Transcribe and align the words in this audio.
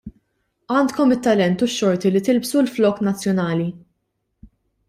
Għandkom 0.75 1.13
it-talent 1.15 1.63
u 1.65 1.69
x-xorti 1.69 2.13
li 2.15 2.23
tilbsu 2.31 2.65
l-flokk 2.65 3.07
nazzjonali. 3.09 3.73